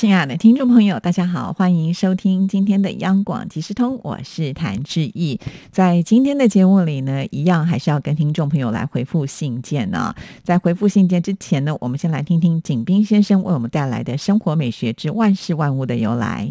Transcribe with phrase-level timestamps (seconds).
[0.00, 5.38] 亲爱的听众朋友，大家好，欢迎收听今天的央广即时通，我是谭志毅。
[5.70, 10.14] 在今天的节目里呢，一样还是要跟听众朋友来回复信件呢。
[10.42, 16.50] 在回复信件之前呢，我们先来听听景斌先生为我们带来的生活美学之万事万物的由来。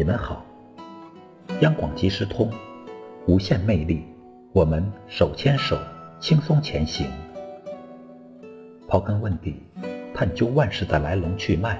[0.00, 0.42] 你们好！
[1.60, 2.50] 央广即时通，
[3.26, 4.02] 无限魅力，
[4.50, 5.78] 我们手牵手，
[6.18, 7.06] 轻松前行。
[8.88, 9.62] 刨根问底，
[10.14, 11.78] 探究万事的来龙去脉，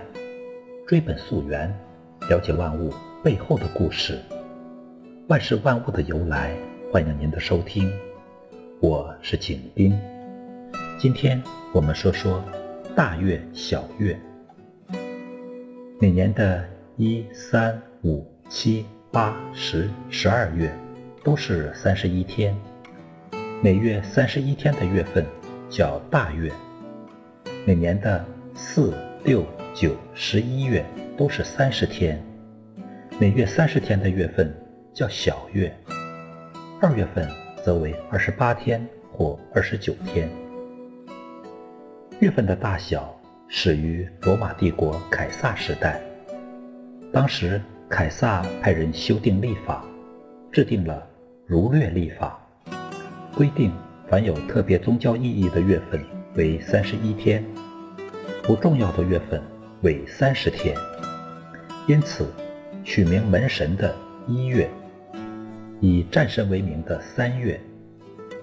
[0.86, 1.74] 追本溯源，
[2.28, 2.92] 了解万物
[3.24, 4.18] 背后的故事，
[5.28, 6.54] 万事万物的由来。
[6.92, 7.90] 欢迎您的收听，
[8.82, 9.98] 我是景斌。
[10.98, 12.44] 今天我们说说
[12.94, 14.20] 大月、小月，
[15.98, 16.62] 每年的。
[16.96, 20.70] 一三五七八十十二月
[21.24, 22.54] 都是三十一天，
[23.62, 25.24] 每月三十一天的月份
[25.68, 26.52] 叫大月。
[27.66, 28.24] 每年的
[28.54, 30.84] 四六九十一月
[31.16, 32.22] 都是三十天，
[33.18, 34.52] 每月三十天的月份
[34.92, 35.74] 叫小月。
[36.82, 37.28] 二月份
[37.64, 40.28] 则为二十八天或二十九天。
[42.18, 46.09] 月份的大小始于罗马帝国凯撒时代。
[47.12, 49.84] 当时，凯撒派人修订历法，
[50.52, 51.04] 制定了
[51.44, 52.38] 儒略历法，
[53.34, 53.72] 规定
[54.08, 56.00] 凡有特别宗教意义的月份
[56.36, 57.44] 为三十一天，
[58.44, 59.42] 不重要的月份
[59.82, 60.76] 为三十天。
[61.88, 62.32] 因此，
[62.84, 63.92] 取名门神的
[64.28, 64.70] 一月，
[65.80, 67.60] 以战神为名的三月，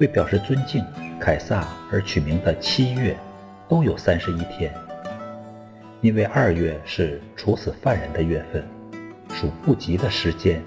[0.02, 0.84] 为表示尊敬
[1.22, 3.16] 凯撒而取名的七月，
[3.70, 4.74] 都有三十一天。
[6.08, 8.64] 因为二月是处死犯人的月份，
[9.30, 10.64] 属不吉的时间，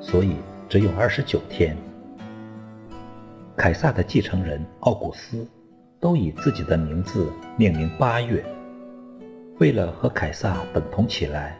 [0.00, 0.34] 所以
[0.68, 1.76] 只有二十九天。
[3.56, 5.46] 凯撒的继承人奥古斯
[6.00, 8.44] 都以自己的名字命名八月。
[9.60, 11.56] 为了和凯撒等同起来，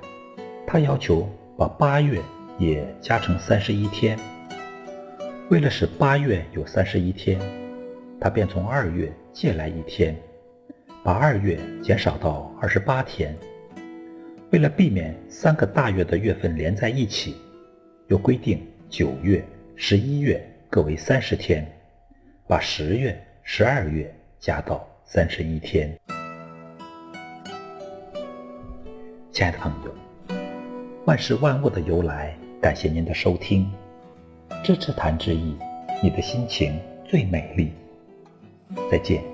[0.66, 2.21] 他要求把八月
[2.59, 4.19] 也加成三十一天。
[5.49, 7.41] 为了使八月有三十一天，
[8.21, 10.21] 他便从二月借来一天。
[11.04, 13.36] 把二月减少到二十八天，
[14.50, 17.34] 为了避免三个大月的月份连在一起，
[18.06, 21.66] 又规定九月、十一月各为三十天，
[22.46, 25.92] 把十月、十二月加到三十一天。
[29.32, 30.36] 亲爱的朋友，
[31.04, 33.68] 万事万物的由来，感谢您的收听，
[34.62, 35.56] 支持谈之意，
[36.00, 37.72] 你的心情最美丽。
[38.88, 39.31] 再见。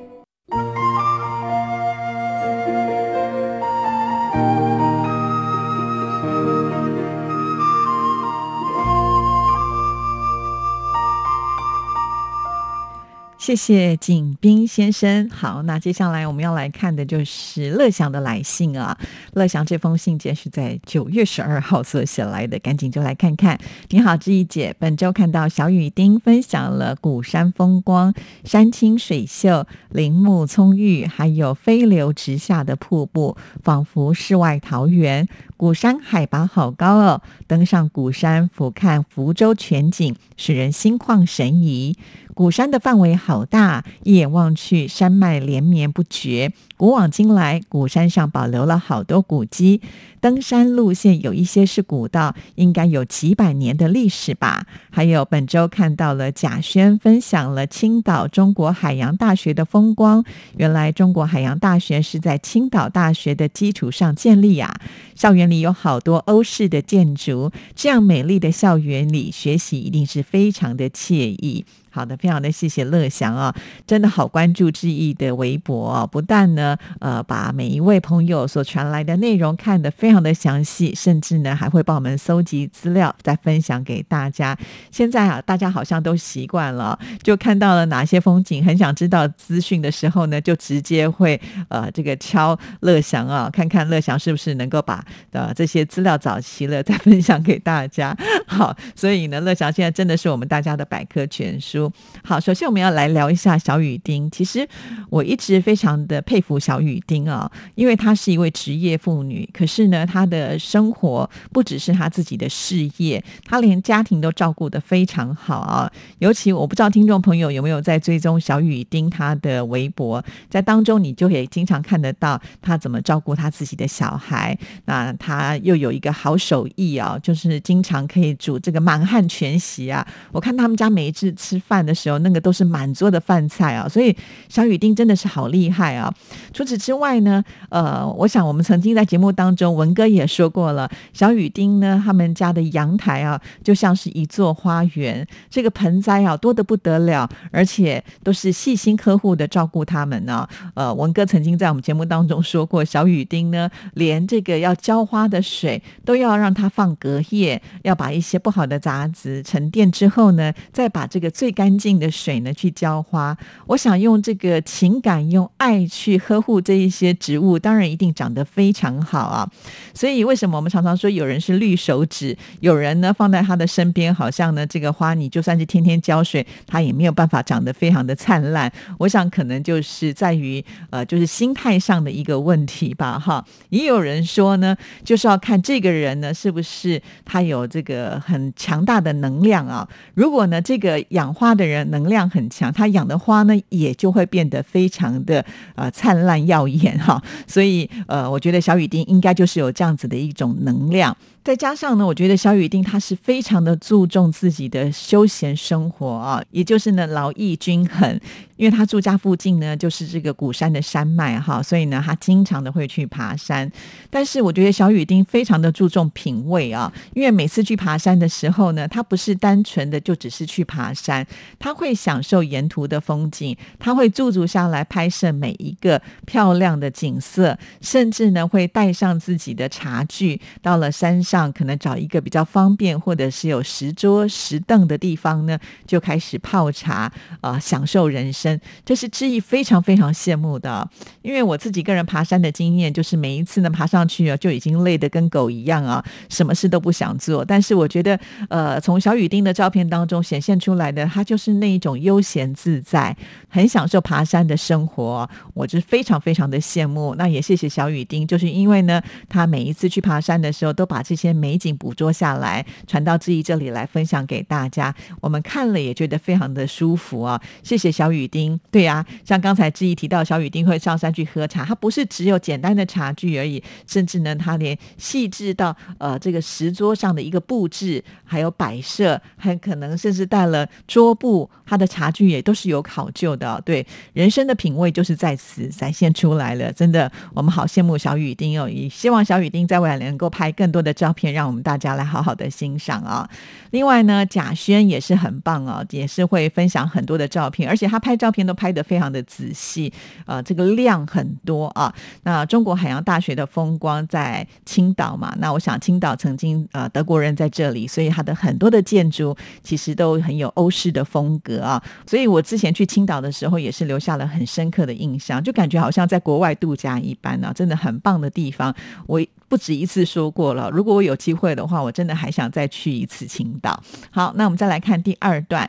[13.48, 15.30] 谢谢景斌先生。
[15.30, 18.94] 好，那接下来我们要来看的就是乐祥的来信啊。
[19.32, 23.58] 乐祥这封信件是在九月十二号所写来的，赶紧就来看看。
[23.88, 28.12] 你好，志怡姐，本周看到小雨丁分享了鼓山风光，
[28.44, 35.26] 山清水秀，林木葱郁，还有飞流直下的瀑布，仿佛世外桃源。
[35.56, 41.96] 鼓山海拔好高哦，登上鼓山俯瞰福州全景，使人心旷神怡。
[42.38, 46.52] 鼓山的范围好大，一眼望去，山脉连绵不绝。
[46.76, 49.80] 古往今来，鼓山上保留了好多古迹，
[50.20, 54.64] 登山路线有一些是古道，应该有几百年的历史吧。
[54.88, 60.22] 还有本周看到了贾轩分享了青岛中国海洋大学的风光，
[60.56, 64.72] 原来中国海洋大学是在青岛大学的基础上建立啊。
[65.16, 71.64] 校园里有好多欧式的建筑，这样美丽的校园里学习一定是非常的惬意。
[71.98, 73.52] 好的，非常的谢谢乐祥啊，
[73.84, 84.56] 真的好关注志毅的微博，不但呢，呃，把每一位朋友所传来的内容看得非常的详细，甚至呢还会帮我们搜集资料再分享给大家。
[84.92, 98.16] 现在啊，大家好像都习惯了，就看到了哪些风景，很想知道资讯的时候呢，就直接会呃这个敲乐祥啊，看看乐祥是不是能够把呃这些资料找齐了再分享给大家。
[98.46, 101.87] 好，所以呢，乐祥现在真的是我们大家的百科全书。
[102.24, 104.30] 好，首先我们要来聊一下小雨丁。
[104.30, 104.66] 其实
[105.10, 115.90] 我一直非常的佩服小雨丁啊，因为她是一位职业妇女，可是呢，她的生活不只是她自己的事业，她连家庭都照顾得非常好啊。
[116.18, 124.56] 尤其我不知道听众朋友有没有在追踪小雨丁她的微博，在当中你就可以经常看得到她怎么照顾她自己的小孩。
[124.84, 130.06] 那她又有一个好手艺啊，就是经常可以煮这个满汉全席啊。
[130.32, 133.86] 我看他们家每一次吃饭的时候，那个都是满桌的饭菜啊。
[133.88, 134.16] 所以
[134.48, 136.12] 小雨丁真的是好厉害啊。
[136.54, 150.48] 除此之外呢，呃，我想我们曾经在节目当中，文哥也说过了，小雨丁呢，他们家的阳台啊，就像是一座花园，这个盆栽啊多得不得了，而且都是细心呵护的照顾他们呢。
[150.74, 163.36] 呃，文哥曾经在我们节目当中说过，小雨丁呢，连这个要浇花的水都要让它放隔夜，要把一些不好的杂质沉淀之后呢，再把这个最干净的水呢去浇花。
[163.66, 169.50] 我想用这个情感、用爱去呵护这一些植物，当然一定长得非常好啊。
[169.92, 178.72] 所以为什么我们常常说有人是绿手指，有人呢放在他的身边，好像呢这个花你就算是天天浇水，它也没有办法长得非常的灿烂。
[178.98, 183.44] 我想可能就是在于呃，就是心态上的一个问题吧，哈。
[183.70, 189.88] 也有人说呢，就是要看这个人呢是不是他有这个很强大的能量啊。
[190.14, 195.42] 如果呢这个养花他的人能量很强，他养的花呢也就会变得非常的
[195.76, 197.22] 呃灿烂耀眼哈。
[197.46, 201.16] 所以呃，我觉得小雨丁应该就是有这样子的一种能量。
[201.48, 208.20] 再加上呢，我觉得小雨丁他是非常的注重自己的休闲生活啊，也就是呢劳逸均衡。
[208.58, 213.70] 因为他住家附近呢，就是这个古山的山脉哈，所以呢，他经常的会去爬山。
[214.10, 221.24] 但是我觉得小雨丁非常的注重品味啊，因为每次去爬山的时候呢，他不是单纯的就只是去爬山，
[221.56, 238.58] 他会享受沿途的风景，他会驻足下来拍摄每一个漂亮的景色，甚至呢会带上自己的茶具，到了山上可能找一个比较方便或者是有石桌石凳的地方呢，就开始泡茶啊，享受人生。
[238.84, 240.88] 这是志毅非常非常羡慕的，
[241.22, 247.44] 因为我自己个人爬山的经验，就是每一次呢爬上去啊，就已经累得跟狗一样啊，什么事都不想做。
[247.44, 248.18] 但是我觉得，
[248.48, 253.14] 呃，从小雨丁的照片当中显现出来的，他就是那一种悠闲自在，
[253.48, 257.14] 很享受爬山的生活，我就非常非常的羡慕。
[257.16, 264.94] 那也谢谢小雨丁，就是因为呢，他每一次去爬山的时候，都把这些美景捕捉下来，传到志毅这里来分享给大家。
[265.20, 268.58] 我们看了也觉得非常的舒服啊，谢谢小雨丁。
[268.70, 283.60] 对呀，像刚才志毅提到，小雨丁会上山去喝茶，他不是只有简单的茶具而已，甚至呢，他连细致到呃这个石桌上的一个布置，还有摆设，很可能甚至带了桌布，他的茶具也都是有考究的。
[283.64, 286.72] 对，人生的品味就是在此展现出来了。
[286.72, 293.28] 真的，我们好羡慕小雨丁哦，也希望小雨丁在未来能够拍更多的照照片，让我们大家来好好的欣赏啊。
[293.70, 298.28] 另外呢，贾轩也是很棒哦，也是会分享很多的照片，而且他拍照。
[298.30, 299.92] 片都拍得非常的仔细，
[300.26, 301.92] 呃，这个量很多啊。
[302.24, 311.82] 那中国海洋大学的风光在青岛嘛，那我想青岛曾经呃德国人在这里，所以它的很多的建筑其实都很有欧式的风格啊。
[312.06, 318.74] 所以我之前去青岛的时候，也是留下了很深刻的印象，就感觉好像在国外度假一般呢，真的很棒的地方。
[319.06, 323.82] 我不止一次说过了，如果我有机会的话，我真的还想再去一次青岛。
[324.10, 325.68] 好，那我们再来看第二段。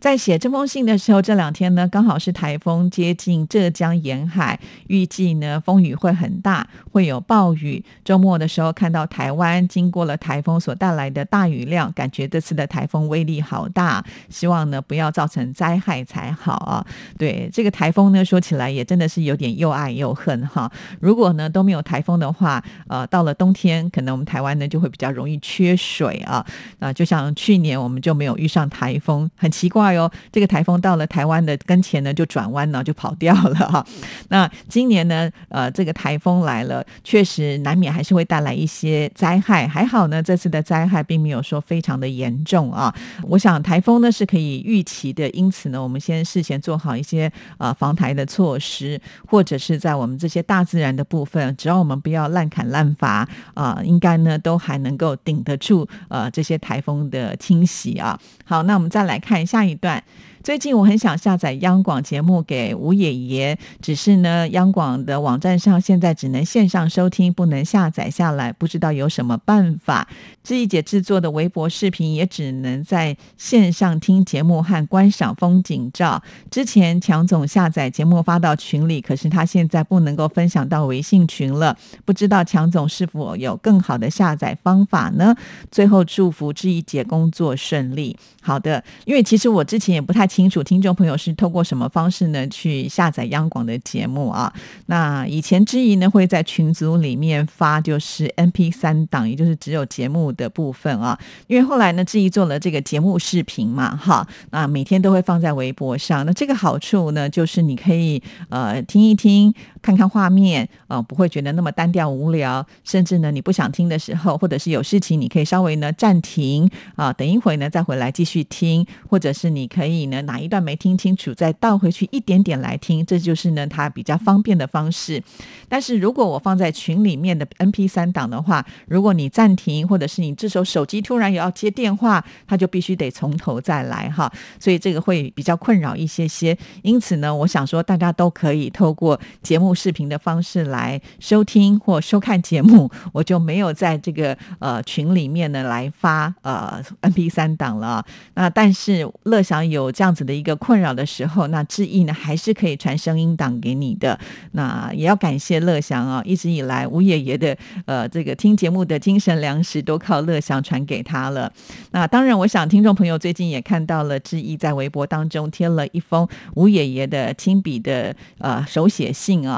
[0.00, 7.84] 在写这封信的时候，这两天呢刚好是台风接近浙江沿海，预计呢风雨会很大，会有暴雨。
[8.04, 16.86] 周末的时候看到台湾经过了台风所带来的大雨量，感觉这次的台风威力好大，希望呢不要造成灾害才好啊。
[17.18, 20.70] 对这个台风呢，说起来也真的是有点又爱又恨哈。
[21.00, 26.44] 如果呢都没有台风的话，呃，到了冬天可能我们台湾呢就会比较容易缺水啊。
[26.78, 29.87] 那就像去年我们就没有遇上台风，很奇怪。
[29.92, 33.86] 哟，这个台风到了台湾的跟前呢，就转弯呢，就跑掉了哈。
[34.28, 39.66] 那今年呢，呃，这个台风来了，确实难免还是会带来一些灾害。
[39.66, 42.94] 还好呢，这次的灾害并没有说非常的严重啊。
[43.22, 58.18] 我想台风呢是可以预期的，因此呢，我们先事前做好一些呃防台的措施，或者是在我们这些大自然的部分，只要我们不要滥砍滥伐啊，应该呢都还能够顶得住呃这些台风的侵袭啊。
[58.44, 59.77] 好，那我们再来看下一。
[59.80, 60.02] 段
[60.42, 70.08] 最近我很想下载央广节目给吴爷爷，只是呢，央广的网站上现在只能线上收听，不能下载下来，不知道有什么办法。
[70.42, 76.22] 志毅姐制作的微博视频也只能在线上听节目和观赏风景照。
[76.50, 81.76] 之前强总下载节目发到群里，可是他现在不能够分享到微信群了，
[82.06, 85.34] 不知道强总是否有更好的下载方法呢？
[85.70, 88.16] 最后祝福志毅姐工作顺利。
[88.40, 94.52] 好的，因为其实我之前也不太清楚听众朋友是透过什么方式呢去下载央广的节目啊。
[94.86, 101.18] 那以前志怡呢会在群组里面发就是 M P 三档，也就是只有节目的部分啊。
[101.46, 106.26] 因为后来呢志怡做了这个节目视频嘛，哈，那每天都会放在微博上。
[106.26, 109.54] 那这个好处呢就是你可以呃听一听。
[109.82, 112.64] 看看画面，呃，不会觉得那么单调无聊。
[112.84, 125.22] 甚至呢，你不想听的时候，或者是有事情，你可以稍微呢暂停啊，等一会呢再回来继续听，或者是你可以呢哪一段没听清楚，再倒回去一点点来听，这就是呢它比较方便的方式。
[125.68, 136.56] 但是如果我放在群里面的 M P 三档的话，如果你暂停，或者是你这时候手机突然有要接电话，它就必须得从头再来哈，所以这个会比较困扰一些些。
[136.82, 139.67] 因此呢，我想说大家都可以透过节目。
[139.74, 148.04] 视频的方式来收听或收看节目， 我就没有在这个呃群里面呢来发呃 M P 三档了。
[148.34, 154.18] 那但是乐享有这样子的一个困扰的时候，那志毅呢还是可以传声音档给你的。
[154.52, 157.56] 那也要感谢乐享啊，一直以来吴爷爷的
[157.86, 161.50] 呃这个听节目的精神粮食都靠乐享传给他了。
[161.92, 169.57] 那当然，我想听众朋友最近也看到了志毅在微博当中贴了一封吴爷爷的亲笔的呃手写信啊。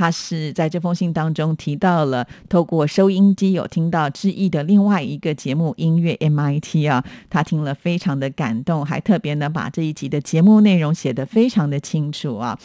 [0.00, 12.58] 他是在这封信当中提到了，透过收音机有听到志毅的另外一个节目《音乐 MIT》啊，他听了非常的感动，还特别呢把这一集的节目内容写得非常的清楚啊。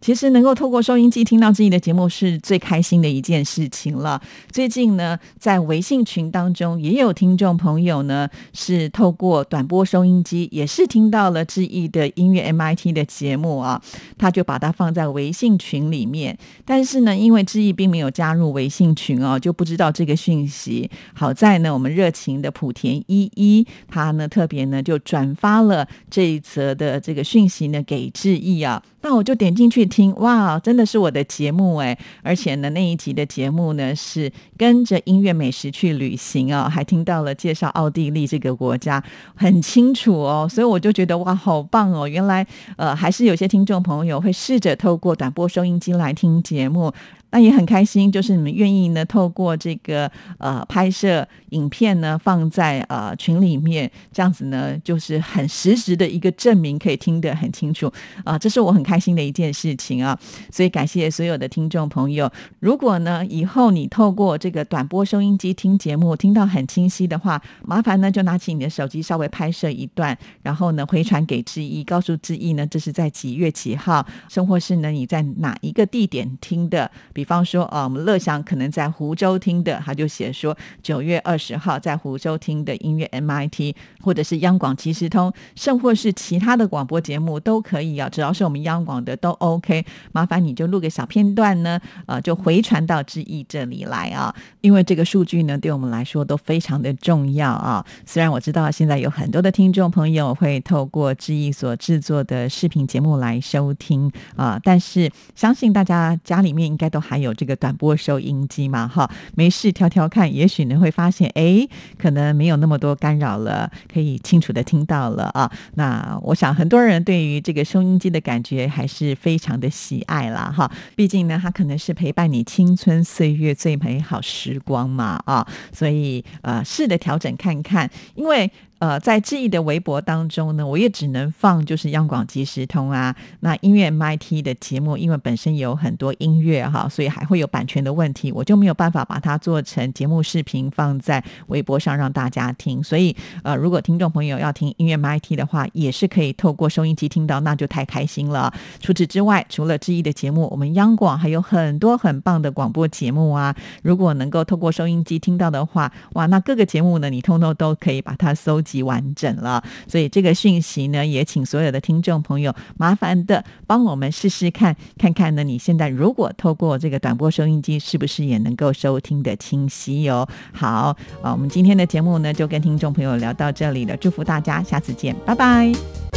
[0.00, 4.22] 其实能够透过收音机听到自己的节目是最开心的一件事情了。
[4.48, 13.82] 最近呢，在微信群当中也有听众朋友呢，是透过短波收音机也是听到了志毅的音乐 MIT 的节目啊，
[14.16, 16.38] 他就把它放在微信群里面。
[16.64, 20.88] 但但是呢，因为志毅并没有加入微信群哦，就不知道这个讯息。
[21.12, 28.80] 好在呢，我们热情的莆田一一，他呢特别呢就转发了这一则的这个讯息呢给志毅啊。
[29.00, 31.96] 那我就点进去听，哇，真的是我的节目哎！
[32.22, 39.02] 而且呢，那一集的节目呢是跟着音乐美食去旅行哦，还听到了介绍奥地利这个国家，
[39.36, 40.48] 很清楚哦。
[40.50, 42.08] 所以我就觉得哇，好棒哦！
[42.08, 46.92] 原来呃，还是有些听众朋友会试着透过短波收音机来听节目。
[47.30, 57.92] 那也很开心，就是你们愿意呢，透过这个呃拍摄影片呢，放在呃群里面，这样子呢，就是很实时的一个证明，可以听得很清楚
[58.24, 60.18] 啊，这是我很开心的一件事情啊。
[60.50, 62.30] 所以感谢所有的听众朋友。
[62.60, 76.90] 如果呢以后你透过这个短波收音机听节目，听到很清晰的话，麻烦呢就拿起你的手机稍微拍摄一段，然后呢回传给志毅，告诉志毅呢这是在几月几号，生活是呢你在哪一个地点听的。
[77.18, 89.84] 比方说，啊，我们乐享可能在湖州听的，他就写说九月二十号在湖州听的音乐 MIT，或者是央广即时通，甚或是其他的广播节目都可以啊，只要是我们央广的都 OK。
[90.12, 97.84] 麻烦你就录个小片段呢，呃，就回传到志意这里来啊，因为这个数据呢，对我们来说都非常的重要啊。
[98.06, 107.02] 虽然我知道现在有很多的听众朋友会透过志意所制作的视频节目来收听啊，但是相信大家家里面应该都。
[107.08, 115.50] 还有这个短波收音机嘛，哈，没事挑挑看，也许呢会发现，哎，可能没有那么多干扰了，可以清楚的听到了啊。
[115.76, 128.50] 那我想很多人对于这个收音机的感觉还是非常的喜爱啦，哈，毕竟呢，它可能是陪伴你青春岁月最美好时光嘛，啊，所以呃，试着调整看看，因为。
[128.78, 142.80] 呃，在志毅的微博当中呢，我也只能放就是央广即时通啊，那音乐 MIT 的节目，因为本身有很多音乐哈，所以还会有版权的问题，我就没有办法把它做成节目视频放在微博上让大家听。
[142.80, 148.54] 所以呃，如果听众朋友要听音乐 MIT 的话，也是可以透过收音机听到，那就太开心了。
[148.78, 153.56] 除此之外，除了志毅的节目，我们央广还有很多很棒的广播节目啊。
[153.82, 158.62] 如果能够透过收音机听到的话，哇，那各个节目呢，你通通都可以把它搜。
[158.68, 170.28] 及完整了，所以这个讯息呢，也请所有的听众朋友麻烦的帮我们试试看，看看呢，你现在如果透过这个短波收音机，是不是也能够收听的清晰哟？
[170.52, 176.07] 好啊，我们今天的节目呢，就跟听众朋友聊到这里了，祝福大家，下次见，拜拜。